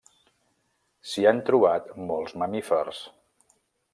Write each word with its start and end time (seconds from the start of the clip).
S'hi 1.09 1.25
han 1.31 1.41
trobat 1.51 1.93
molts 2.11 2.35
mamífers. 2.45 3.03